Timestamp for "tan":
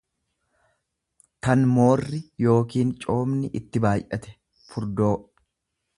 1.47-1.67